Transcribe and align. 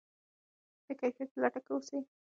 د 0.85 0.87
کیفیت 0.99 1.29
په 1.33 1.39
لټه 1.43 1.59
کې 1.65 1.71
اوسئ. 1.73 1.97